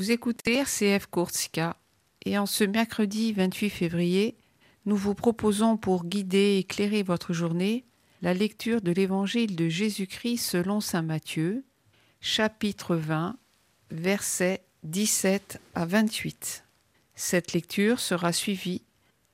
Vous 0.00 0.12
écoutez 0.12 0.54
RCF 0.54 1.08
Courtsika 1.08 1.76
et 2.24 2.38
en 2.38 2.46
ce 2.46 2.64
mercredi 2.64 3.34
28 3.34 3.68
février, 3.68 4.34
nous 4.86 4.96
vous 4.96 5.14
proposons 5.14 5.76
pour 5.76 6.06
guider 6.06 6.38
et 6.38 6.58
éclairer 6.60 7.02
votre 7.02 7.34
journée 7.34 7.84
la 8.22 8.32
lecture 8.32 8.80
de 8.80 8.92
l'Évangile 8.92 9.56
de 9.56 9.68
Jésus-Christ 9.68 10.38
selon 10.38 10.80
Saint 10.80 11.02
Matthieu, 11.02 11.66
chapitre 12.22 12.96
20, 12.96 13.36
versets 13.90 14.62
17 14.84 15.60
à 15.74 15.84
28. 15.84 16.64
Cette 17.14 17.52
lecture 17.52 18.00
sera 18.00 18.32
suivie 18.32 18.80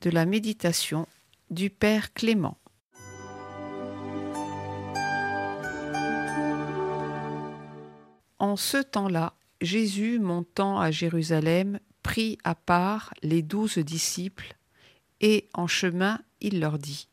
de 0.00 0.10
la 0.10 0.26
méditation 0.26 1.08
du 1.50 1.70
Père 1.70 2.12
Clément. 2.12 2.56
En 8.38 8.54
ce 8.54 8.78
temps-là, 8.80 9.34
Jésus, 9.62 10.18
montant 10.18 10.80
à 10.80 10.90
Jérusalem, 10.90 11.78
prit 12.02 12.36
à 12.42 12.56
part 12.56 13.14
les 13.22 13.42
douze 13.42 13.78
disciples, 13.78 14.56
et 15.20 15.48
en 15.54 15.68
chemin 15.68 16.20
il 16.40 16.58
leur 16.58 16.78
dit, 16.78 17.08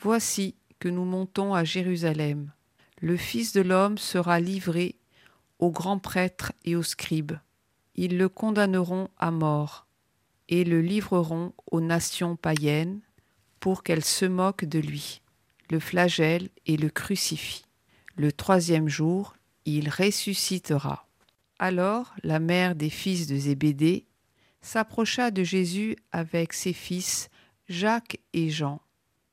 Voici 0.00 0.56
que 0.80 0.88
nous 0.88 1.04
montons 1.04 1.54
à 1.54 1.62
Jérusalem. 1.62 2.52
Le 3.00 3.16
Fils 3.16 3.52
de 3.52 3.60
l'homme 3.60 3.98
sera 3.98 4.40
livré 4.40 4.96
aux 5.60 5.70
grands 5.70 6.00
prêtres 6.00 6.52
et 6.64 6.74
aux 6.74 6.82
scribes. 6.82 7.38
Ils 7.94 8.18
le 8.18 8.28
condamneront 8.28 9.08
à 9.16 9.30
mort 9.30 9.86
et 10.48 10.64
le 10.64 10.80
livreront 10.80 11.52
aux 11.70 11.80
nations 11.80 12.34
païennes 12.34 13.00
pour 13.60 13.84
qu'elles 13.84 14.04
se 14.04 14.24
moquent 14.24 14.64
de 14.64 14.80
lui, 14.80 15.22
le 15.70 15.78
flagellent 15.78 16.48
et 16.66 16.76
le 16.76 16.90
crucifient. 16.90 17.64
Le 18.16 18.32
troisième 18.32 18.88
jour, 18.88 19.36
il 19.66 19.88
ressuscitera. 19.88 21.06
Alors 21.64 22.12
la 22.24 22.40
mère 22.40 22.74
des 22.74 22.90
fils 22.90 23.28
de 23.28 23.36
Zébédée 23.36 24.08
s'approcha 24.62 25.30
de 25.30 25.44
Jésus 25.44 25.94
avec 26.10 26.54
ses 26.54 26.72
fils 26.72 27.30
Jacques 27.68 28.18
et 28.32 28.50
Jean, 28.50 28.82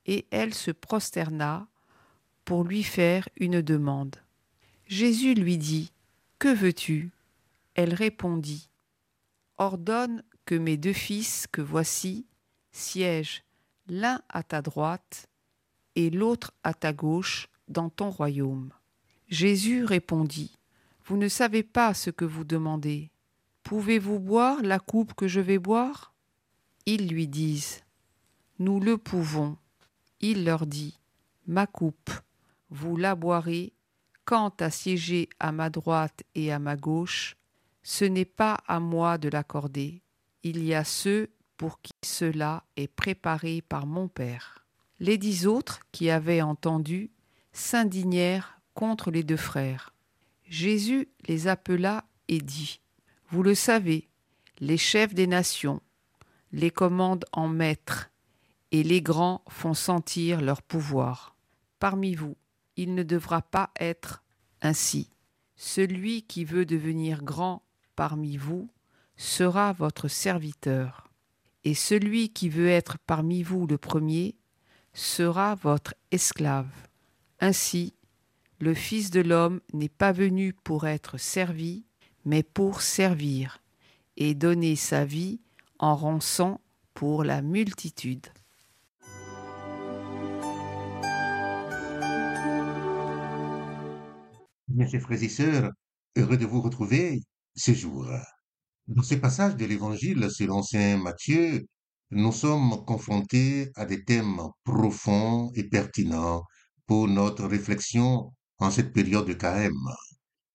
et 0.05 0.27
elle 0.29 0.53
se 0.53 0.69
prosterna 0.69 1.67
pour 2.45 2.65
lui 2.65 2.83
faire 2.83 3.27
une 3.35 3.63
demande. 3.63 4.15
Jésus 4.85 5.33
lui 5.33 5.57
dit, 5.57 5.91
Que 6.37 6.53
veux-tu? 6.53 7.09
Elle 7.73 7.95
répondit, 7.95 8.69
Ordonne 9.57 10.21
que 10.45 10.53
mes 10.53 10.77
deux 10.77 10.93
fils 10.93 11.47
que 11.51 11.61
voici 11.61 12.27
siègent 12.71 13.43
l'un 13.87 14.21
à 14.29 14.43
ta 14.43 14.61
droite 14.61 15.29
et 15.95 16.11
l'autre 16.11 16.51
à 16.63 16.75
ta 16.75 16.93
gauche 16.93 17.49
dans 17.69 17.89
ton 17.89 18.11
royaume. 18.11 18.71
Jésus 19.29 19.83
répondit, 19.83 20.58
Vous 21.09 21.17
ne 21.17 21.27
savez 21.27 21.63
pas 21.63 21.95
ce 21.95 22.11
que 22.11 22.23
vous 22.23 22.43
demandez. 22.43 23.09
Pouvez-vous 23.63 24.19
boire 24.19 24.61
la 24.61 24.77
coupe 24.77 25.15
que 25.15 25.27
je 25.27 25.39
vais 25.39 25.57
boire? 25.57 26.13
Ils 26.85 27.07
lui 27.07 27.27
disent, 27.27 27.81
Nous 28.59 28.79
le 28.79 28.95
pouvons. 28.95 29.57
Il 30.21 30.45
leur 30.45 30.67
dit, 30.67 30.99
Ma 31.47 31.65
coupe, 31.65 32.11
vous 32.69 32.95
la 32.95 33.15
boirez, 33.15 33.73
quant 34.23 34.53
à 34.59 34.69
siéger 34.69 35.29
à 35.39 35.51
ma 35.51 35.71
droite 35.71 36.21
et 36.35 36.51
à 36.51 36.59
ma 36.59 36.75
gauche, 36.75 37.35
ce 37.81 38.05
n'est 38.05 38.23
pas 38.23 38.59
à 38.67 38.79
moi 38.79 39.17
de 39.17 39.29
l'accorder. 39.29 40.03
Il 40.43 40.63
y 40.63 40.75
a 40.75 40.83
ceux 40.83 41.31
pour 41.57 41.81
qui 41.81 41.93
cela 42.03 42.63
est 42.75 42.87
préparé 42.87 43.63
par 43.63 43.87
mon 43.87 44.09
Père. 44.09 44.63
Les 44.99 45.17
dix 45.17 45.47
autres 45.47 45.79
qui 45.91 46.11
avaient 46.11 46.43
entendu 46.43 47.09
s'indignèrent 47.51 48.61
contre 48.75 49.09
les 49.09 49.23
deux 49.23 49.37
frères. 49.37 49.95
Jésus 50.49 51.07
les 51.27 51.47
appela 51.47 52.05
et 52.27 52.39
dit 52.39 52.81
Vous 53.29 53.43
le 53.43 53.53
savez, 53.53 54.09
les 54.59 54.77
chefs 54.77 55.13
des 55.13 55.27
nations 55.27 55.79
les 56.51 56.71
commandent 56.71 57.25
en 57.31 57.47
maîtres, 57.47 58.09
et 58.71 58.81
les 58.81 59.01
grands 59.01 59.43
font 59.47 59.75
sentir 59.75 60.41
leur 60.41 60.63
pouvoir. 60.63 61.35
Parmi 61.77 62.15
vous, 62.15 62.35
il 62.75 62.95
ne 62.95 63.03
devra 63.03 63.43
pas 63.43 63.69
être 63.79 64.23
ainsi. 64.61 65.11
Celui 65.55 66.23
qui 66.23 66.45
veut 66.45 66.65
devenir 66.65 67.23
grand 67.23 67.61
parmi 67.95 68.35
vous 68.35 68.69
sera 69.17 69.71
votre 69.73 70.07
serviteur, 70.07 71.11
et 71.63 71.75
celui 71.75 72.29
qui 72.29 72.49
veut 72.49 72.69
être 72.69 72.97
parmi 73.05 73.43
vous 73.43 73.67
le 73.67 73.77
premier 73.77 74.35
sera 74.93 75.53
votre 75.53 75.93
esclave. 76.09 76.71
Ainsi, 77.39 77.93
le 78.59 78.73
Fils 78.73 79.09
de 79.09 79.21
l'homme 79.21 79.61
n'est 79.73 79.89
pas 79.89 80.11
venu 80.11 80.53
pour 80.53 80.85
être 80.85 81.17
servi, 81.17 81.85
mais 82.25 82.43
pour 82.43 82.81
servir, 82.81 83.61
et 84.17 84.35
donner 84.35 84.75
sa 84.75 85.05
vie 85.05 85.39
en 85.79 85.95
rançon 85.95 86.59
pour 86.93 87.23
la 87.23 87.41
multitude. 87.41 88.27
Mes 94.67 94.87
chers 94.87 95.01
frères 95.01 95.23
et 95.23 95.29
sœurs, 95.29 95.71
heureux 96.17 96.37
de 96.37 96.45
vous 96.45 96.61
retrouver 96.61 97.21
ce 97.55 97.73
jour. 97.73 98.07
Dans 98.87 99.03
ce 99.03 99.15
passage 99.15 99.55
de 99.55 99.65
l'Évangile 99.65 100.29
selon 100.29 100.61
Saint 100.63 100.97
Matthieu, 100.97 101.65
nous 102.11 102.31
sommes 102.33 102.83
confrontés 102.85 103.71
à 103.75 103.85
des 103.85 104.03
thèmes 104.03 104.41
profonds 104.63 105.49
et 105.55 105.63
pertinents 105.63 106.43
pour 106.85 107.07
notre 107.07 107.45
réflexion 107.45 108.31
en 108.59 108.71
cette 108.71 108.93
période 108.93 109.27
de 109.27 109.33
carême. 109.33 109.87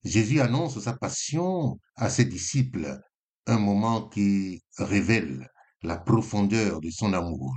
Jésus 0.04 0.40
annonce 0.40 0.78
sa 0.80 0.92
passion 0.94 1.78
à 1.96 2.10
ses 2.10 2.26
disciples, 2.26 3.00
un 3.46 3.58
moment 3.58 4.08
qui 4.08 4.62
révèle 4.78 5.48
la 5.82 5.96
profondeur 5.96 6.80
de 6.80 6.90
son 6.90 7.12
amour 7.12 7.54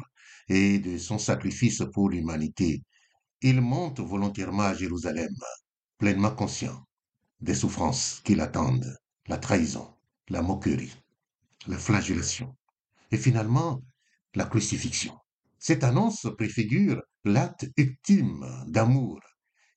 et 0.48 0.80
de 0.80 0.98
son 0.98 1.18
sacrifice 1.18 1.84
pour 1.94 2.10
l'humanité. 2.10 2.82
Il 3.42 3.62
monte 3.62 4.00
volontairement 4.00 4.64
à 4.64 4.74
Jérusalem, 4.74 5.34
pleinement 5.98 6.32
conscient 6.32 6.84
des 7.42 7.54
souffrances 7.54 8.22
qui 8.24 8.36
l'attendent, 8.36 8.98
la 9.28 9.38
trahison, 9.38 9.94
la 10.30 10.42
moquerie, 10.42 10.96
la 11.68 11.78
flagellation 11.78 12.56
et 13.12 13.18
finalement 13.18 13.82
la 14.34 14.46
crucifixion. 14.46 15.16
Cette 15.60 15.84
annonce 15.84 16.28
préfigure 16.38 17.02
l'acte 17.26 17.70
ultime 17.78 18.46
d'amour 18.68 19.20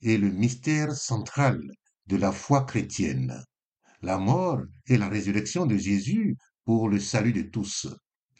et 0.02 0.18
le 0.18 0.30
mystère 0.30 0.92
central 0.94 1.60
de 2.06 2.16
la 2.16 2.32
foi 2.32 2.64
chrétienne, 2.64 3.44
la 4.02 4.18
mort 4.18 4.60
et 4.86 4.96
la 4.96 5.08
résurrection 5.08 5.66
de 5.66 5.76
Jésus 5.76 6.36
pour 6.64 6.88
le 6.88 6.98
salut 6.98 7.32
de 7.32 7.42
tous. 7.42 7.86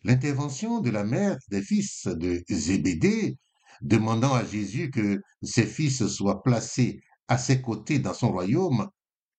L'intervention 0.04 0.80
de 0.80 0.90
la 0.90 1.04
mère 1.04 1.36
des 1.50 1.62
fils 1.62 2.06
de 2.06 2.42
Zébédée, 2.48 3.36
demandant 3.82 4.34
à 4.34 4.44
Jésus 4.44 4.90
que 4.90 5.20
ses 5.42 5.66
fils 5.66 6.06
soient 6.06 6.42
placés 6.42 7.00
à 7.28 7.38
ses 7.38 7.60
côtés 7.60 7.98
dans 7.98 8.14
son 8.14 8.32
royaume, 8.32 8.88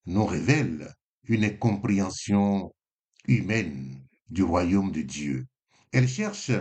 nous 0.06 0.26
révèle 0.26 0.94
une 1.26 1.44
incompréhension 1.44 2.74
humaine 3.28 4.02
du 4.30 4.44
royaume 4.44 4.92
de 4.92 5.02
Dieu. 5.02 5.46
Elle 5.92 6.08
cherche 6.08 6.52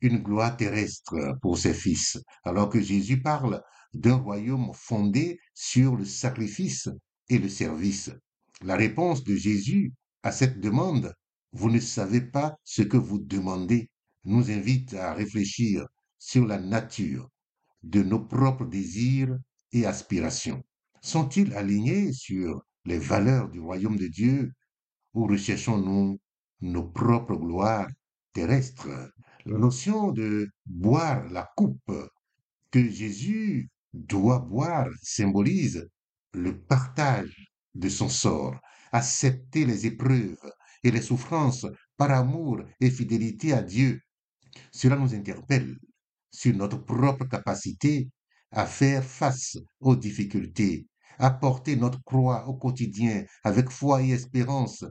une 0.00 0.18
gloire 0.18 0.56
terrestre 0.56 1.36
pour 1.42 1.58
ses 1.58 1.74
fils, 1.74 2.18
alors 2.44 2.68
que 2.70 2.80
Jésus 2.80 3.20
parle 3.20 3.62
d'un 3.94 4.16
royaume 4.16 4.70
fondé 4.74 5.40
sur 5.54 5.96
le 5.96 6.04
sacrifice 6.04 6.88
et 7.28 7.38
le 7.38 7.48
service. 7.48 8.10
La 8.62 8.76
réponse 8.76 9.24
de 9.24 9.34
Jésus 9.34 9.92
à 10.22 10.32
cette 10.32 10.60
demande, 10.60 11.14
vous 11.52 11.70
ne 11.70 11.80
savez 11.80 12.20
pas 12.20 12.56
ce 12.64 12.82
que 12.82 12.96
vous 12.96 13.18
demandez, 13.18 13.90
nous 14.24 14.50
invite 14.50 14.94
à 14.94 15.14
réfléchir 15.14 15.86
sur 16.18 16.46
la 16.46 16.58
nature 16.58 17.28
de 17.82 18.02
nos 18.02 18.20
propres 18.20 18.66
désirs 18.66 19.36
et 19.72 19.86
aspirations. 19.86 20.62
Sont-ils 21.00 21.54
alignés 21.54 22.12
sur 22.12 22.62
les 22.84 22.98
valeurs 22.98 23.48
du 23.48 23.60
royaume 23.60 23.96
de 23.96 24.06
Dieu 24.06 24.52
ou 25.14 25.26
recherchons-nous 25.26 26.20
nos 26.60 26.84
propres 26.84 27.36
gloires 27.36 27.88
terrestres? 28.32 29.10
La 29.46 29.58
notion 29.58 30.12
de 30.12 30.48
boire 30.66 31.24
la 31.30 31.48
coupe 31.56 31.92
que 32.70 32.86
Jésus 32.88 33.70
doit 33.92 34.40
boire 34.40 34.88
symbolise 35.02 35.88
le 36.32 36.60
partage 36.60 37.34
de 37.74 37.88
son 37.88 38.08
sort, 38.08 38.56
accepter 38.92 39.64
les 39.64 39.86
épreuves 39.86 40.36
et 40.82 40.90
les 40.90 41.02
souffrances 41.02 41.66
par 41.96 42.10
amour 42.10 42.62
et 42.80 42.90
fidélité 42.90 43.52
à 43.52 43.62
Dieu. 43.62 44.00
Cela 44.72 44.96
nous 44.96 45.14
interpelle 45.14 45.76
sur 46.30 46.54
notre 46.56 46.78
propre 46.78 47.24
capacité 47.24 48.08
à 48.50 48.66
faire 48.66 49.04
face 49.04 49.56
aux 49.80 49.96
difficultés 49.96 50.86
à 51.18 51.30
porter 51.30 51.76
notre 51.76 52.02
croix 52.02 52.48
au 52.48 52.54
quotidien 52.54 53.24
avec 53.44 53.68
foi 53.70 54.02
et 54.02 54.10
espérance. 54.10 54.84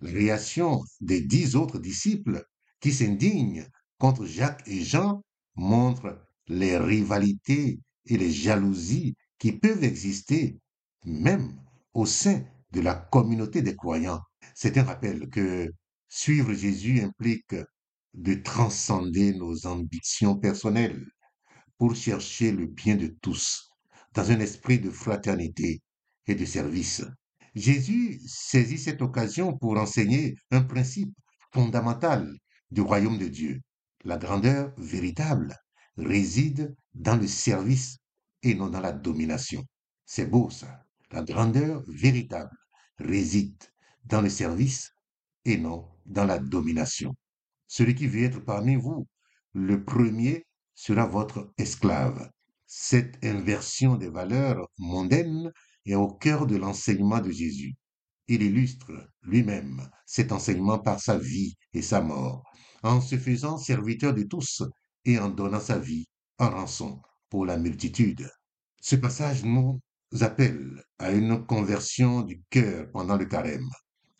La 0.00 0.10
réaction 0.10 0.80
des 1.00 1.20
dix 1.20 1.54
autres 1.54 1.78
disciples 1.78 2.44
qui 2.80 2.92
s'indignent 2.92 3.66
contre 3.98 4.26
Jacques 4.26 4.66
et 4.66 4.82
Jean 4.82 5.22
montre 5.54 6.20
les 6.48 6.76
rivalités 6.76 7.78
et 8.10 8.18
les 8.18 8.32
jalousies 8.32 9.14
qui 9.38 9.52
peuvent 9.52 9.84
exister 9.84 10.58
même 11.04 11.56
au 11.94 12.06
sein 12.06 12.42
de 12.72 12.80
la 12.80 12.94
communauté 12.94 13.62
des 13.62 13.76
croyants. 13.76 14.20
C'est 14.54 14.76
un 14.78 14.84
rappel 14.84 15.28
que 15.30 15.72
suivre 16.08 16.52
Jésus 16.52 17.00
implique 17.00 17.54
de 18.14 18.34
transcender 18.34 19.32
nos 19.32 19.66
ambitions 19.66 20.36
personnelles 20.36 21.06
pour 21.78 21.94
chercher 21.94 22.52
le 22.52 22.66
bien 22.66 22.96
de 22.96 23.06
tous 23.22 23.70
dans 24.12 24.30
un 24.30 24.40
esprit 24.40 24.80
de 24.80 24.90
fraternité 24.90 25.80
et 26.26 26.34
de 26.34 26.44
service. 26.44 27.04
Jésus 27.54 28.20
saisit 28.26 28.78
cette 28.78 29.02
occasion 29.02 29.56
pour 29.56 29.78
enseigner 29.78 30.34
un 30.50 30.62
principe 30.62 31.14
fondamental 31.52 32.32
du 32.70 32.80
royaume 32.80 33.18
de 33.18 33.28
Dieu. 33.28 33.60
La 34.04 34.16
grandeur 34.18 34.72
véritable 34.78 35.54
réside 35.96 36.74
dans 36.94 37.16
le 37.16 37.26
service 37.26 37.99
et 38.42 38.54
non 38.54 38.68
dans 38.68 38.80
la 38.80 38.92
domination. 38.92 39.64
C'est 40.06 40.26
beau 40.26 40.50
ça. 40.50 40.84
La 41.10 41.22
grandeur 41.22 41.82
véritable 41.88 42.56
réside 42.98 43.62
dans 44.04 44.20
le 44.20 44.28
service 44.28 44.92
et 45.44 45.56
non 45.56 45.88
dans 46.06 46.24
la 46.24 46.38
domination. 46.38 47.14
Celui 47.66 47.94
qui 47.94 48.06
veut 48.06 48.24
être 48.24 48.40
parmi 48.40 48.76
vous, 48.76 49.06
le 49.52 49.84
premier 49.84 50.46
sera 50.74 51.06
votre 51.06 51.52
esclave. 51.58 52.30
Cette 52.66 53.24
inversion 53.24 53.96
des 53.96 54.08
valeurs 54.08 54.68
mondaines 54.78 55.52
est 55.86 55.94
au 55.94 56.08
cœur 56.08 56.46
de 56.46 56.56
l'enseignement 56.56 57.20
de 57.20 57.30
Jésus. 57.30 57.74
Il 58.28 58.42
illustre 58.42 58.92
lui-même 59.22 59.88
cet 60.06 60.30
enseignement 60.32 60.78
par 60.78 61.00
sa 61.00 61.18
vie 61.18 61.56
et 61.72 61.82
sa 61.82 62.00
mort, 62.00 62.44
en 62.82 63.00
se 63.00 63.18
faisant 63.18 63.58
serviteur 63.58 64.14
de 64.14 64.22
tous 64.22 64.62
et 65.04 65.18
en 65.18 65.28
donnant 65.28 65.60
sa 65.60 65.78
vie 65.78 66.06
en 66.38 66.50
rançon 66.50 67.00
pour 67.30 67.46
la 67.46 67.56
multitude. 67.56 68.30
Ce 68.82 68.96
passage 68.96 69.44
nous 69.44 69.80
appelle 70.20 70.82
à 70.98 71.12
une 71.12 71.46
conversion 71.46 72.22
du 72.22 72.42
cœur 72.50 72.90
pendant 72.92 73.16
le 73.16 73.24
carême, 73.24 73.68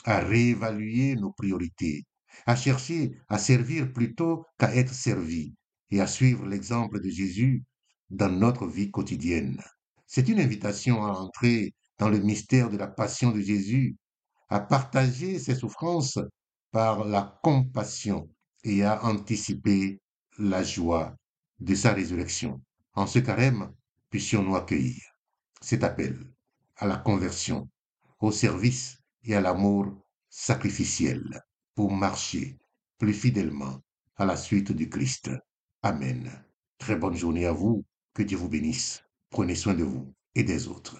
à 0.04 0.20
réévaluer 0.20 1.16
nos 1.16 1.32
priorités, 1.32 2.04
à 2.46 2.56
chercher 2.56 3.12
à 3.28 3.38
servir 3.38 3.92
plutôt 3.92 4.46
qu'à 4.58 4.74
être 4.74 4.94
servi 4.94 5.54
et 5.90 6.00
à 6.00 6.06
suivre 6.06 6.46
l'exemple 6.46 7.00
de 7.00 7.08
Jésus 7.10 7.64
dans 8.08 8.30
notre 8.30 8.66
vie 8.66 8.90
quotidienne. 8.90 9.60
C'est 10.06 10.28
une 10.28 10.40
invitation 10.40 11.04
à 11.04 11.10
entrer 11.10 11.74
dans 11.98 12.08
le 12.08 12.18
mystère 12.18 12.70
de 12.70 12.76
la 12.76 12.86
passion 12.86 13.30
de 13.30 13.40
Jésus, 13.40 13.96
à 14.48 14.60
partager 14.60 15.38
ses 15.38 15.54
souffrances 15.54 16.18
par 16.70 17.04
la 17.04 17.38
compassion 17.42 18.28
et 18.64 18.84
à 18.84 19.04
anticiper 19.04 20.00
la 20.38 20.62
joie 20.62 21.14
de 21.60 21.74
sa 21.74 21.92
résurrection. 21.92 22.60
En 22.94 23.06
ce 23.06 23.18
carême, 23.18 23.72
puissions-nous 24.10 24.56
accueillir 24.56 25.02
cet 25.60 25.84
appel 25.84 26.18
à 26.76 26.86
la 26.86 26.96
conversion, 26.96 27.68
au 28.20 28.32
service 28.32 28.98
et 29.24 29.34
à 29.34 29.40
l'amour 29.40 29.86
sacrificiel 30.28 31.42
pour 31.74 31.92
marcher 31.92 32.58
plus 32.98 33.14
fidèlement 33.14 33.80
à 34.16 34.24
la 34.24 34.36
suite 34.36 34.72
du 34.72 34.88
Christ. 34.88 35.30
Amen. 35.82 36.30
Très 36.78 36.96
bonne 36.96 37.16
journée 37.16 37.46
à 37.46 37.52
vous. 37.52 37.84
Que 38.12 38.22
Dieu 38.22 38.36
vous 38.36 38.48
bénisse. 38.48 39.02
Prenez 39.30 39.54
soin 39.54 39.74
de 39.74 39.84
vous 39.84 40.12
et 40.34 40.42
des 40.42 40.68
autres. 40.68 40.98